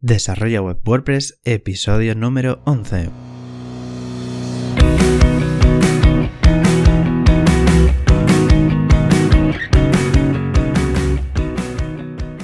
Desarrolla 0.00 0.62
Web 0.62 0.78
WordPress, 0.86 1.40
episodio 1.42 2.14
número 2.14 2.62
11. 2.66 3.10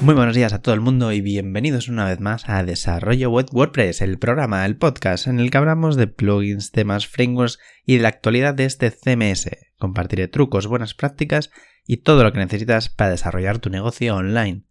Muy 0.03 0.15
buenos 0.15 0.35
días 0.35 0.53
a 0.53 0.61
todo 0.61 0.75
el 0.75 0.81
mundo 0.81 1.13
y 1.13 1.21
bienvenidos 1.21 1.89
una 1.89 2.07
vez 2.07 2.19
más 2.19 2.49
a 2.49 2.65
Desarrollo 2.65 3.31
Web 3.31 3.47
WordPress, 3.53 4.01
el 4.01 4.19
programa, 4.19 4.67
el 4.67 4.77
podcast 4.77 5.29
en 5.29 5.39
el 5.39 5.53
que 5.53 5.59
hablamos 5.59 5.95
de 5.95 6.09
plugins, 6.09 6.73
temas, 6.73 7.07
frameworks 7.07 7.61
y 7.87 7.99
de 7.99 8.03
la 8.03 8.09
actualidad 8.09 8.55
de 8.55 8.65
este 8.65 8.91
CMS. 8.91 9.49
Compartiré 9.79 10.27
trucos, 10.27 10.67
buenas 10.67 10.95
prácticas 10.95 11.53
y 11.87 11.99
todo 11.99 12.25
lo 12.25 12.33
que 12.33 12.41
necesitas 12.41 12.89
para 12.89 13.11
desarrollar 13.11 13.61
tu 13.61 13.71
negocio 13.71 14.17
online. 14.17 14.65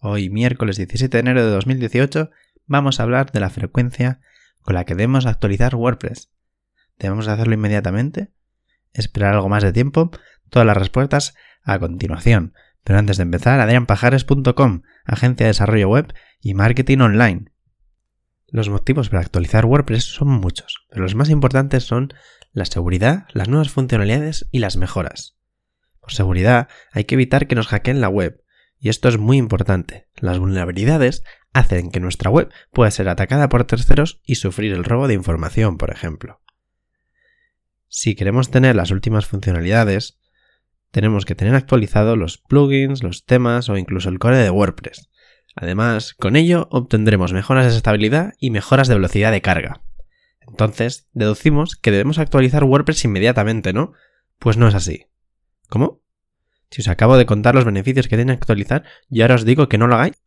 Hoy, 0.00 0.30
miércoles 0.30 0.76
17 0.76 1.16
de 1.16 1.20
enero 1.20 1.44
de 1.44 1.50
2018, 1.50 2.30
vamos 2.66 3.00
a 3.00 3.02
hablar 3.02 3.32
de 3.32 3.40
la 3.40 3.50
frecuencia 3.50 4.20
con 4.62 4.76
la 4.76 4.84
que 4.84 4.94
debemos 4.94 5.26
actualizar 5.26 5.74
WordPress. 5.74 6.30
¿Debemos 7.00 7.26
hacerlo 7.26 7.54
inmediatamente? 7.54 8.30
¿Esperar 8.92 9.34
algo 9.34 9.48
más 9.48 9.64
de 9.64 9.72
tiempo? 9.72 10.12
Todas 10.50 10.66
las 10.66 10.76
respuestas 10.76 11.34
a 11.64 11.80
continuación. 11.80 12.54
Pero 12.84 13.00
antes 13.00 13.16
de 13.16 13.24
empezar, 13.24 13.58
adrianpajares.com, 13.58 14.82
agencia 15.04 15.46
de 15.46 15.50
desarrollo 15.50 15.88
web 15.88 16.14
y 16.40 16.54
marketing 16.54 16.98
online. 16.98 17.50
Los 18.46 18.68
motivos 18.68 19.08
para 19.08 19.22
actualizar 19.22 19.66
WordPress 19.66 20.04
son 20.04 20.28
muchos, 20.28 20.86
pero 20.90 21.02
los 21.02 21.16
más 21.16 21.28
importantes 21.28 21.82
son 21.82 22.14
la 22.52 22.66
seguridad, 22.66 23.26
las 23.32 23.48
nuevas 23.48 23.70
funcionalidades 23.70 24.48
y 24.52 24.60
las 24.60 24.76
mejoras. 24.76 25.36
Por 26.00 26.12
seguridad, 26.12 26.68
hay 26.92 27.04
que 27.04 27.16
evitar 27.16 27.48
que 27.48 27.56
nos 27.56 27.66
hackeen 27.66 28.00
la 28.00 28.08
web, 28.08 28.44
y 28.78 28.88
esto 28.88 29.08
es 29.08 29.18
muy 29.18 29.36
importante. 29.36 30.08
Las 30.16 30.38
vulnerabilidades 30.38 31.24
hacen 31.52 31.90
que 31.90 32.00
nuestra 32.00 32.30
web 32.30 32.50
pueda 32.72 32.90
ser 32.90 33.08
atacada 33.08 33.48
por 33.48 33.64
terceros 33.64 34.20
y 34.24 34.36
sufrir 34.36 34.72
el 34.72 34.84
robo 34.84 35.08
de 35.08 35.14
información, 35.14 35.78
por 35.78 35.90
ejemplo. 35.90 36.40
Si 37.88 38.14
queremos 38.14 38.50
tener 38.50 38.76
las 38.76 38.90
últimas 38.90 39.26
funcionalidades, 39.26 40.18
tenemos 40.90 41.24
que 41.24 41.34
tener 41.34 41.54
actualizados 41.54 42.16
los 42.16 42.38
plugins, 42.38 43.02
los 43.02 43.24
temas 43.24 43.68
o 43.68 43.76
incluso 43.76 44.08
el 44.08 44.18
core 44.18 44.38
de 44.38 44.50
WordPress. 44.50 45.08
Además, 45.56 46.14
con 46.14 46.36
ello 46.36 46.68
obtendremos 46.70 47.32
mejoras 47.32 47.70
de 47.70 47.76
estabilidad 47.76 48.34
y 48.38 48.50
mejoras 48.50 48.88
de 48.88 48.94
velocidad 48.94 49.32
de 49.32 49.42
carga. 49.42 49.82
Entonces, 50.46 51.08
deducimos 51.12 51.76
que 51.76 51.90
debemos 51.90 52.18
actualizar 52.18 52.64
WordPress 52.64 53.04
inmediatamente, 53.04 53.72
¿no? 53.72 53.92
Pues 54.38 54.56
no 54.56 54.68
es 54.68 54.74
así. 54.74 55.06
¿Cómo? 55.68 56.00
Si 56.70 56.82
os 56.82 56.88
acabo 56.88 57.16
de 57.16 57.26
contar 57.26 57.54
los 57.54 57.64
beneficios 57.64 58.08
que 58.08 58.16
tiene 58.16 58.32
actualizar 58.32 58.84
y 59.08 59.22
ahora 59.22 59.36
os 59.36 59.44
digo 59.44 59.68
que 59.68 59.78
no 59.78 59.86
lo 59.86 59.94
hagáis. 59.94 60.22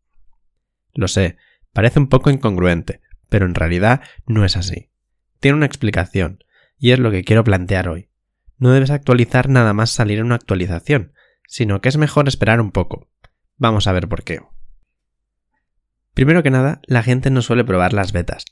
Lo 0.94 1.08
sé, 1.08 1.38
parece 1.74 2.00
un 2.00 2.08
poco 2.08 2.30
incongruente, 2.30 3.02
pero 3.30 3.46
en 3.46 3.56
realidad 3.56 4.02
no 4.26 4.44
es 4.44 4.58
así. 4.58 4.90
Tiene 5.40 5.58
una 5.58 5.66
explicación, 5.66 6.44
y 6.78 6.92
es 6.92 7.00
lo 7.00 7.12
que 7.12 7.24
quiero 7.24 7.44
plantear 7.44 7.88
hoy. 7.88 8.10
No 8.58 8.72
debes 8.72 8.92
actualizar 8.92 9.50
nada 9.50 9.74
más 9.74 9.92
salir 9.92 10.24
una 10.24 10.36
actualización, 10.36 11.14
sino 11.48 11.82
que 11.82 11.90
es 11.90 11.98
mejor 11.98 12.28
esperar 12.28 12.62
un 12.62 12.72
poco. 12.72 13.10
Vamos 13.58 13.88
a 13.88 13.92
ver 13.92 14.08
por 14.08 14.24
qué. 14.24 14.42
Primero 16.14 16.44
que 16.44 16.52
nada, 16.52 16.82
la 16.86 17.04
gente 17.04 17.30
no 17.30 17.42
suele 17.42 17.64
probar 17.64 17.94
las 17.94 18.12
betas. 18.12 18.46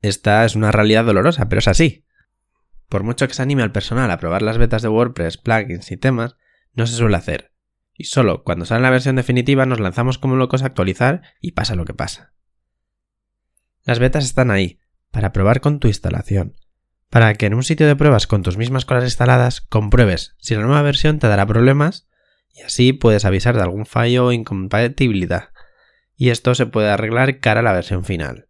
Esta 0.00 0.44
es 0.44 0.56
una 0.56 0.72
realidad 0.72 1.04
dolorosa, 1.04 1.48
pero 1.48 1.60
es 1.60 1.68
así. 1.68 2.04
Por 2.88 3.02
mucho 3.02 3.28
que 3.28 3.34
se 3.34 3.42
anime 3.42 3.62
al 3.62 3.72
personal 3.72 4.10
a 4.10 4.18
probar 4.18 4.42
las 4.42 4.58
betas 4.58 4.82
de 4.82 4.88
WordPress, 4.88 5.38
plugins 5.38 5.90
y 5.90 5.96
temas, 5.96 6.36
no 6.78 6.86
se 6.86 6.94
suele 6.94 7.16
hacer. 7.16 7.52
Y 7.92 8.04
solo 8.04 8.44
cuando 8.44 8.64
sale 8.64 8.82
la 8.82 8.90
versión 8.90 9.16
definitiva 9.16 9.66
nos 9.66 9.80
lanzamos 9.80 10.16
como 10.16 10.36
locos 10.36 10.62
a 10.62 10.66
actualizar 10.66 11.22
y 11.40 11.52
pasa 11.52 11.74
lo 11.74 11.84
que 11.84 11.92
pasa. 11.92 12.32
Las 13.82 13.98
betas 13.98 14.24
están 14.24 14.52
ahí, 14.52 14.78
para 15.10 15.32
probar 15.32 15.60
con 15.60 15.80
tu 15.80 15.88
instalación, 15.88 16.54
para 17.10 17.34
que 17.34 17.46
en 17.46 17.54
un 17.54 17.64
sitio 17.64 17.88
de 17.88 17.96
pruebas 17.96 18.28
con 18.28 18.42
tus 18.42 18.56
mismas 18.56 18.84
cosas 18.84 19.04
instaladas 19.04 19.60
compruebes 19.60 20.36
si 20.38 20.54
la 20.54 20.62
nueva 20.62 20.82
versión 20.82 21.18
te 21.18 21.26
dará 21.26 21.44
problemas 21.46 22.08
y 22.52 22.62
así 22.62 22.92
puedes 22.92 23.24
avisar 23.24 23.56
de 23.56 23.62
algún 23.62 23.84
fallo 23.84 24.26
o 24.26 24.32
incompatibilidad. 24.32 25.50
Y 26.14 26.30
esto 26.30 26.54
se 26.54 26.66
puede 26.66 26.90
arreglar 26.90 27.40
cara 27.40 27.60
a 27.60 27.64
la 27.64 27.72
versión 27.72 28.04
final. 28.04 28.48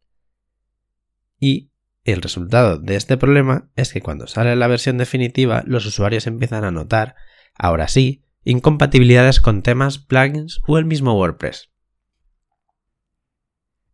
Y 1.38 1.70
el 2.04 2.20
resultado 2.20 2.78
de 2.78 2.96
este 2.96 3.16
problema 3.16 3.70
es 3.74 3.92
que 3.92 4.02
cuando 4.02 4.26
sale 4.26 4.54
la 4.56 4.66
versión 4.66 4.98
definitiva 4.98 5.62
los 5.66 5.86
usuarios 5.86 6.26
empiezan 6.26 6.64
a 6.64 6.70
notar 6.70 7.14
Ahora 7.58 7.88
sí, 7.88 8.24
incompatibilidades 8.44 9.40
con 9.40 9.62
temas, 9.62 9.98
plugins 9.98 10.60
o 10.66 10.78
el 10.78 10.84
mismo 10.84 11.14
WordPress. 11.14 11.70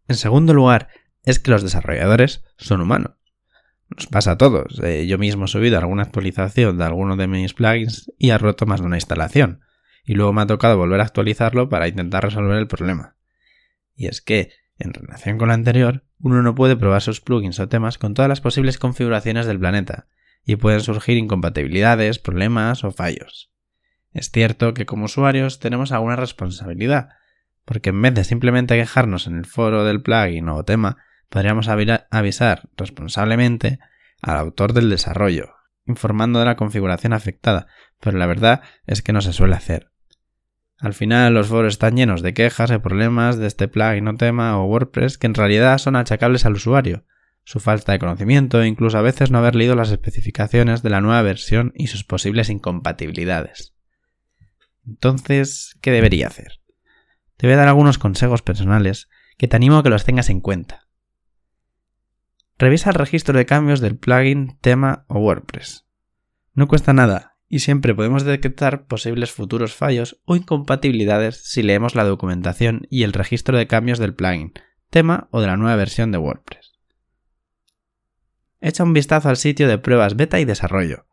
En 0.06 0.16
segundo 0.16 0.52
lugar, 0.52 0.88
es 1.25 1.38
que 1.38 1.50
los 1.50 1.62
desarrolladores 1.62 2.44
son 2.58 2.82
humanos. 2.82 3.12
Nos 3.88 4.06
pasa 4.06 4.32
a 4.32 4.38
todos. 4.38 4.80
Eh, 4.82 5.06
yo 5.06 5.16
mismo 5.16 5.47
he 5.47 5.48
subido 5.48 5.78
alguna 5.78 6.02
actualización 6.02 6.76
de 6.76 6.84
alguno 6.84 7.16
de 7.16 7.26
mis 7.26 7.54
plugins 7.54 8.12
y 8.19 8.30
ha 8.30 8.38
roto 8.38 8.66
más 8.66 8.80
de 8.80 8.86
una 8.86 8.97
instalación. 8.97 9.60
Y 10.04 10.14
luego 10.14 10.34
me 10.34 10.42
ha 10.42 10.46
tocado 10.46 10.76
volver 10.76 11.00
a 11.00 11.04
actualizarlo 11.04 11.70
para 11.70 11.88
intentar 11.88 12.22
resolver 12.22 12.58
el 12.58 12.66
problema. 12.66 13.16
Y 13.96 14.08
es 14.08 14.20
que, 14.20 14.50
en 14.78 14.92
relación 14.92 15.38
con 15.38 15.48
lo 15.48 15.54
anterior, 15.54 16.04
uno 16.19 16.42
no 16.42 16.54
puede 16.54 16.76
probar 16.76 17.00
sus 17.00 17.22
plugins 17.22 17.60
o 17.60 17.69
temas 17.69 17.96
con 17.96 18.12
todas 18.12 18.28
las 18.28 18.42
posibles 18.42 18.78
configuraciones 18.78 19.46
del 19.46 19.58
planeta, 19.58 20.08
y 20.44 20.56
pueden 20.56 20.81
surgir 20.81 21.16
incompatibilidades, 21.16 22.19
problemas 22.19 22.84
o 22.84 22.91
fallos. 22.91 23.53
Es 24.14 24.30
cierto 24.30 24.75
que 24.75 24.86
como 24.86 25.06
usuarios 25.06 25.58
tenemos 25.58 25.91
alguna 25.91 26.14
responsabilidad, 26.14 27.08
porque 27.64 27.91
en 27.91 28.00
vez 28.00 28.14
de 28.14 28.22
simplemente 28.22 28.76
quejarnos 28.76 29.26
en 29.26 29.36
el 29.36 29.44
foro 29.44 29.84
del 29.84 30.02
plugin 30.02 30.48
o 30.48 30.64
tema, 30.64 30.98
podríamos 31.28 31.69
avisar 31.69 32.69
responsablemente 32.76 33.80
al 34.22 34.36
autor 34.36 34.72
del 34.72 34.88
desarrollo, 34.88 35.54
informando 35.84 36.38
de 36.38 36.44
la 36.44 36.54
configuración 36.54 37.12
afectada, 37.12 37.66
pero 38.00 38.16
la 38.16 38.26
verdad 38.26 38.62
es 38.86 39.02
que 39.02 39.12
no 39.12 39.20
se 39.20 39.32
suele 39.32 39.56
hacer. 39.56 39.91
Al 40.78 40.94
final 40.94 41.34
los 41.34 41.48
foros 41.48 41.75
están 41.75 41.96
llenos 41.96 42.22
de 42.22 42.34
quejas 42.34 42.70
y 42.70 42.78
problemas 42.78 43.36
de 43.38 43.48
este 43.48 43.66
plugin 43.66 44.06
o 44.06 44.14
tema 44.14 44.58
o 44.58 44.66
WordPress 44.66 45.19
que 45.19 45.26
en 45.26 45.34
realidad 45.34 45.78
son 45.78 45.96
achacables 45.96 46.46
al 46.46 46.52
usuario, 46.54 47.04
su 47.42 47.58
falta 47.58 47.91
de 47.91 47.98
conocimiento 47.98 48.62
e 48.62 48.69
incluso 48.69 48.96
a 48.96 49.02
veces 49.02 49.32
no 49.32 49.38
haber 49.38 49.56
leído 49.56 49.75
las 49.75 49.91
especificaciones 49.91 50.84
de 50.84 50.91
la 50.91 51.00
nueva 51.00 51.22
versión 51.22 51.72
y 51.75 51.88
sus 51.88 52.04
posibles 52.04 52.48
incompatibilidades. 52.48 53.74
Entonces, 54.87 55.78
¿qué 55.81 55.91
debería 55.91 56.27
hacer? 56.27 56.61
Te 57.37 57.47
voy 57.47 57.55
a 57.55 57.59
dar 57.59 57.69
algunos 57.69 57.99
consejos 57.99 58.43
personales 58.43 59.09
que 59.37 59.49
te 59.49 59.56
animo 59.56 59.78
a 59.78 59.83
que 59.83 59.91
los 59.91 60.05
tengas 60.05 60.31
en 60.31 60.41
cuenta. 60.41 60.87
Revisa 62.59 62.91
el 62.91 62.94
registro 62.94 63.37
de 63.37 63.47
cambios 63.47 63.81
del 63.81 63.97
plugin, 63.97 64.59
tema 64.61 65.05
o 65.09 65.19
WordPress. 65.19 65.87
No 66.53 66.69
cuesta 66.69 66.93
nada 66.93 67.37
y 67.49 67.61
siempre 67.61 67.94
podemos 67.94 68.25
detectar 68.25 68.87
posibles 68.87 69.33
futuros 69.33 69.75
fallos 69.75 70.21
o 70.25 70.37
incompatibilidades 70.37 71.37
si 71.44 71.62
leemos 71.62 71.94
la 71.94 72.05
documentación 72.05 72.87
y 72.91 73.03
el 73.03 73.12
registro 73.12 73.59
de 73.59 73.67
cambios 73.67 73.99
del 73.99 74.15
plugin, 74.15 74.53
tema 74.91 75.28
o 75.31 75.41
de 75.41 75.49
la 75.49 75.56
nueva 75.56 75.77
versión 75.77 76.12
de 76.12 76.19
WordPress. 76.19 76.75
Echa 78.61 78.84
un 78.84 78.93
vistazo 78.93 79.28
al 79.28 79.37
sitio 79.37 79.69
de 79.69 79.78
pruebas 79.78 80.17
beta 80.17 80.41
y 80.41 80.44
desarrollo. 80.44 81.06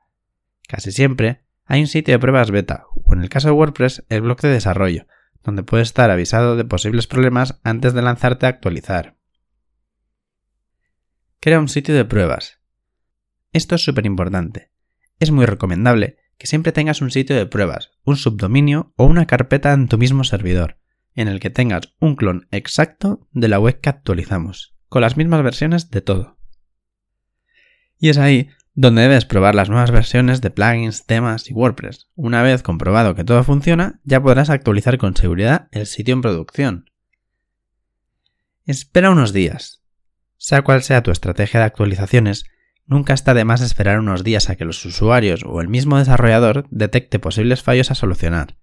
Casi 0.68 0.92
siempre 0.92 1.44
hay 1.72 1.80
un 1.80 1.88
sitio 1.88 2.14
de 2.14 2.20
pruebas 2.20 2.52
beta, 2.52 2.84
o 3.02 3.14
en 3.14 3.22
el 3.22 3.30
caso 3.30 3.48
de 3.48 3.54
WordPress, 3.54 4.04
el 4.10 4.24
blog 4.24 4.42
de 4.42 4.50
desarrollo, 4.50 5.08
donde 5.42 5.64
puedes 5.64 5.88
estar 5.88 6.12
avisado 6.12 6.58
de 6.58 6.66
posibles 6.66 7.08
problemas 7.08 7.62
antes 7.64 7.94
de 7.94 8.02
lanzarte 8.02 8.46
a 8.46 8.50
actualizar. 8.50 9.16
Crea 11.40 11.62
un 11.62 11.70
sitio 11.70 11.96
de 11.96 12.04
pruebas. 12.04 12.60
Esto 13.54 13.76
es 13.76 13.86
súper 13.86 14.06
importante. 14.06 14.74
Es 15.18 15.32
muy 15.32 15.46
recomendable 15.46 16.18
que 16.38 16.46
siempre 16.46 16.74
tengas 16.74 17.02
un 17.02 17.10
sitio 17.10 17.38
de 17.38 17.46
pruebas, 17.46 17.92
un 18.04 18.18
subdominio 18.18 18.94
o 18.98 19.06
una 19.06 19.26
carpeta 19.26 19.72
en 19.72 19.88
tu 19.88 19.98
mismo 19.98 20.26
servidor, 20.26 20.78
en 21.16 21.30
el 21.30 21.40
que 21.40 21.52
tengas 21.52 21.96
un 22.02 22.18
clon 22.18 22.50
exacto 22.52 23.30
de 23.32 23.48
la 23.48 23.60
web 23.60 23.80
que 23.80 23.88
actualizamos, 23.88 24.76
con 24.90 25.04
las 25.04 25.16
mismas 25.16 25.42
versiones 25.42 25.90
de 25.90 26.02
todo. 26.02 26.38
Y 27.98 28.10
es 28.10 28.18
ahí 28.18 28.50
donde 28.74 29.02
debes 29.04 29.26
probar 29.26 29.56
las 29.56 29.70
nuevas 29.70 29.92
versiones 29.92 30.42
de 30.42 30.50
plugins, 30.50 31.06
temas 31.06 31.50
y 31.50 31.54
WordPress. 31.54 32.08
Una 32.16 32.42
vez 32.42 32.64
comprobado 32.64 33.16
que 33.16 33.24
todo 33.24 33.44
funciona, 33.44 34.00
ya 34.04 34.22
podrás 34.22 34.50
actualizar 34.50 34.98
con 34.98 35.16
seguridad 35.16 35.68
el 35.72 35.86
sitio 35.86 36.14
en 36.14 36.22
producción. 36.22 36.90
Espera 38.66 39.12
unos 39.12 39.34
días. 39.34 39.82
Sea 40.38 40.62
cual 40.62 40.84
sea 40.84 41.04
tu 41.04 41.12
estrategia 41.12 41.60
de 41.60 41.66
actualizaciones, 41.66 42.46
nunca 42.86 43.14
está 43.14 43.34
de 43.34 43.46
más 43.46 43.62
esperar 43.62 44.00
unos 44.00 44.24
días 44.24 44.50
a 44.50 44.56
que 44.56 44.66
los 44.66 44.84
usuarios 44.86 45.44
o 45.46 45.62
el 45.62 45.68
mismo 45.68 45.98
desarrollador 45.98 46.66
detecte 46.72 47.20
posibles 47.20 47.62
fallos 47.62 47.92
a 47.92 47.96
solucionar, 47.96 48.58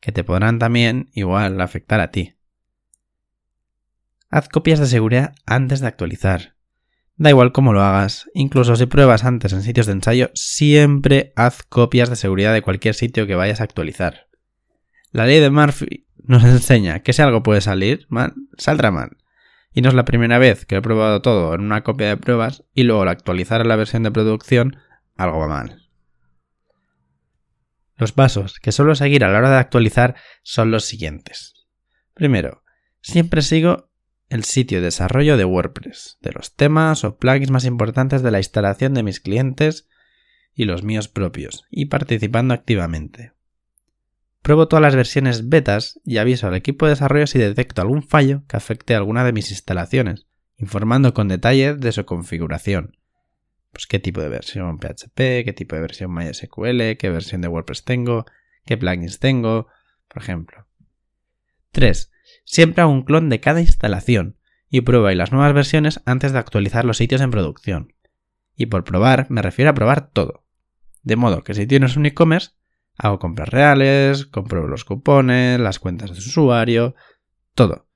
que 0.00 0.12
te 0.12 0.22
podrán 0.22 0.58
también 0.58 1.10
igual 1.14 1.60
afectar 1.60 2.00
a 2.00 2.10
ti. 2.10 2.36
Haz 4.28 4.48
copias 4.48 4.78
de 4.78 4.86
seguridad 4.86 5.34
antes 5.46 5.80
de 5.80 5.86
actualizar 5.86 6.55
Da 7.16 7.30
igual 7.30 7.52
cómo 7.52 7.72
lo 7.72 7.82
hagas, 7.82 8.28
incluso 8.34 8.76
si 8.76 8.84
pruebas 8.86 9.24
antes 9.24 9.52
en 9.54 9.62
sitios 9.62 9.86
de 9.86 9.92
ensayo, 9.92 10.30
siempre 10.34 11.32
haz 11.34 11.62
copias 11.62 12.10
de 12.10 12.16
seguridad 12.16 12.52
de 12.52 12.60
cualquier 12.60 12.94
sitio 12.94 13.26
que 13.26 13.34
vayas 13.34 13.60
a 13.60 13.64
actualizar. 13.64 14.28
La 15.12 15.24
ley 15.24 15.40
de 15.40 15.48
Murphy 15.48 16.06
nos 16.18 16.44
enseña 16.44 17.00
que 17.00 17.14
si 17.14 17.22
algo 17.22 17.42
puede 17.42 17.62
salir 17.62 18.06
mal, 18.10 18.34
saldrá 18.58 18.90
mal. 18.90 19.16
y 19.72 19.82
no 19.82 19.90
es 19.90 19.94
la 19.94 20.06
primera 20.06 20.38
vez 20.38 20.64
que 20.64 20.76
he 20.76 20.82
probado 20.82 21.20
todo 21.20 21.54
en 21.54 21.60
una 21.60 21.82
copia 21.82 22.08
de 22.08 22.16
pruebas 22.16 22.64
y 22.72 22.84
luego 22.84 23.02
al 23.02 23.08
actualizar 23.08 23.66
la 23.66 23.76
versión 23.76 24.02
de 24.04 24.10
producción, 24.10 24.78
algo 25.16 25.38
va 25.38 25.48
mal. 25.48 25.86
Los 27.98 28.12
pasos 28.12 28.58
que 28.58 28.72
suelo 28.72 28.94
seguir 28.94 29.22
a 29.22 29.30
la 29.30 29.38
hora 29.38 29.50
de 29.50 29.56
actualizar 29.56 30.16
son 30.42 30.70
los 30.70 30.86
siguientes. 30.86 31.66
Primero, 32.14 32.62
siempre 33.02 33.42
sigo 33.42 33.90
el 34.28 34.44
sitio 34.44 34.78
de 34.78 34.86
desarrollo 34.86 35.36
de 35.36 35.44
WordPress, 35.44 36.18
de 36.20 36.32
los 36.32 36.54
temas 36.54 37.04
o 37.04 37.16
plugins 37.16 37.50
más 37.50 37.64
importantes 37.64 38.22
de 38.22 38.30
la 38.30 38.38
instalación 38.38 38.94
de 38.94 39.02
mis 39.02 39.20
clientes 39.20 39.88
y 40.54 40.64
los 40.64 40.82
míos 40.82 41.08
propios, 41.08 41.64
y 41.70 41.86
participando 41.86 42.54
activamente. 42.54 43.32
Pruebo 44.42 44.68
todas 44.68 44.82
las 44.82 44.96
versiones 44.96 45.48
betas 45.48 46.00
y 46.04 46.18
aviso 46.18 46.46
al 46.46 46.54
equipo 46.54 46.86
de 46.86 46.90
desarrollo 46.90 47.26
si 47.26 47.38
detecto 47.38 47.82
algún 47.82 48.02
fallo 48.02 48.44
que 48.48 48.56
afecte 48.56 48.94
a 48.94 48.98
alguna 48.98 49.24
de 49.24 49.32
mis 49.32 49.50
instalaciones, 49.50 50.26
informando 50.56 51.14
con 51.14 51.28
detalle 51.28 51.74
de 51.74 51.92
su 51.92 52.04
configuración. 52.04 52.96
Pues 53.72 53.86
qué 53.86 53.98
tipo 53.98 54.20
de 54.20 54.28
versión 54.28 54.78
PHP, 54.78 55.44
qué 55.44 55.52
tipo 55.54 55.74
de 55.74 55.82
versión 55.82 56.14
MySQL, 56.14 56.96
qué 56.96 57.10
versión 57.10 57.42
de 57.42 57.48
WordPress 57.48 57.84
tengo, 57.84 58.24
qué 58.64 58.76
plugins 58.76 59.18
tengo, 59.18 59.66
por 60.08 60.22
ejemplo. 60.22 60.66
3. 61.72 62.10
Siempre 62.44 62.82
hago 62.82 62.92
un 62.92 63.02
clon 63.02 63.28
de 63.28 63.40
cada 63.40 63.60
instalación 63.60 64.38
y 64.68 64.82
pruebo 64.82 65.10
las 65.10 65.32
nuevas 65.32 65.54
versiones 65.54 66.00
antes 66.06 66.32
de 66.32 66.38
actualizar 66.38 66.84
los 66.84 66.96
sitios 66.96 67.20
en 67.20 67.30
producción. 67.30 67.94
Y 68.56 68.66
por 68.66 68.84
probar 68.84 69.26
me 69.30 69.42
refiero 69.42 69.70
a 69.70 69.74
probar 69.74 70.10
todo. 70.10 70.44
De 71.02 71.16
modo 71.16 71.44
que 71.44 71.54
si 71.54 71.66
tienes 71.66 71.96
un 71.96 72.06
e-commerce, 72.06 72.50
Hago 72.98 73.18
compras 73.18 73.50
reales, 73.50 74.26
compro 74.26 74.66
los 74.66 74.84
cupones, 74.84 75.60
las 75.60 75.78
cuentas 75.78 76.12
de 76.12 76.18
usuario, 76.18 76.94
todo. 77.54 77.88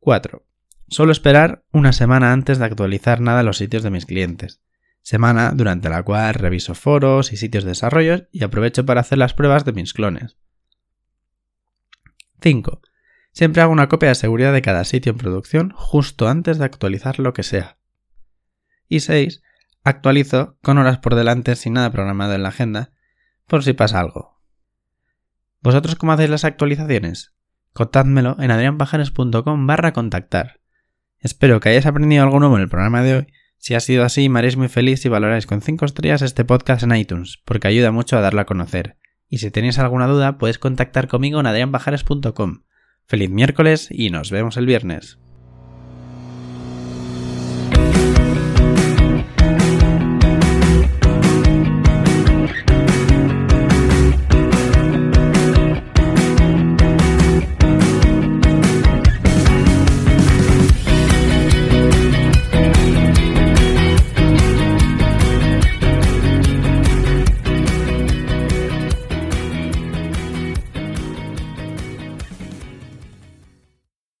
4. 0.00 0.46
Suelo 0.88 1.12
esperar 1.12 1.64
una 1.72 1.92
semana 1.92 2.32
antes 2.32 2.58
de 2.58 2.64
actualizar 2.64 3.20
nada 3.20 3.40
en 3.40 3.46
los 3.46 3.56
sitios 3.56 3.82
de 3.82 3.90
mis 3.90 4.06
clientes. 4.06 4.62
Semana 5.02 5.52
durante 5.52 5.88
la 5.88 6.04
cual 6.04 6.34
reviso 6.34 6.74
foros 6.74 7.32
y 7.32 7.36
sitios 7.36 7.64
de 7.64 7.70
desarrollo 7.70 8.28
y 8.30 8.44
aprovecho 8.44 8.86
para 8.86 9.00
hacer 9.00 9.18
las 9.18 9.34
pruebas 9.34 9.64
de 9.64 9.72
mis 9.72 9.92
clones. 9.92 10.36
5. 12.40 12.82
Siempre 13.32 13.62
hago 13.62 13.72
una 13.72 13.88
copia 13.88 14.10
de 14.10 14.14
seguridad 14.14 14.52
de 14.52 14.62
cada 14.62 14.84
sitio 14.84 15.12
en 15.12 15.18
producción 15.18 15.72
justo 15.74 16.28
antes 16.28 16.58
de 16.58 16.66
actualizar 16.66 17.18
lo 17.18 17.32
que 17.32 17.42
sea. 17.42 17.78
Y 18.88 19.00
6. 19.00 19.42
Actualizo 19.84 20.58
con 20.62 20.78
horas 20.78 20.98
por 20.98 21.14
delante 21.14 21.56
sin 21.56 21.72
nada 21.72 21.90
programado 21.90 22.34
en 22.34 22.42
la 22.42 22.50
agenda 22.50 22.92
por 23.46 23.64
si 23.64 23.72
pasa 23.72 24.00
algo. 24.00 24.40
¿Vosotros 25.62 25.96
cómo 25.96 26.12
hacéis 26.12 26.30
las 26.30 26.44
actualizaciones? 26.44 27.32
Contádmelo 27.72 28.36
en 28.38 28.50
adrianpajares.com 28.50 29.66
barra 29.66 29.92
contactar. 29.92 30.60
Espero 31.18 31.60
que 31.60 31.70
hayáis 31.70 31.86
aprendido 31.86 32.22
algo 32.22 32.38
nuevo 32.38 32.56
en 32.56 32.62
el 32.62 32.68
programa 32.68 33.02
de 33.02 33.16
hoy. 33.16 33.26
Si 33.56 33.74
ha 33.74 33.80
sido 33.80 34.04
así, 34.04 34.28
me 34.28 34.40
haréis 34.40 34.56
muy 34.56 34.68
feliz 34.68 35.00
si 35.00 35.08
valoráis 35.08 35.46
con 35.46 35.62
5 35.62 35.84
estrellas 35.84 36.20
este 36.20 36.44
podcast 36.44 36.82
en 36.82 36.96
iTunes, 36.96 37.40
porque 37.44 37.68
ayuda 37.68 37.92
mucho 37.92 38.18
a 38.18 38.20
darlo 38.20 38.40
a 38.40 38.44
conocer. 38.44 38.98
Y 39.28 39.38
si 39.38 39.50
tenéis 39.50 39.78
alguna 39.78 40.08
duda, 40.08 40.36
podéis 40.36 40.58
contactar 40.58 41.08
conmigo 41.08 41.40
en 41.40 41.46
adrianpajares.com. 41.46 42.64
Feliz 43.12 43.28
miércoles 43.28 43.88
y 43.90 44.08
nos 44.08 44.30
vemos 44.30 44.56
el 44.56 44.64
viernes. 44.64 45.18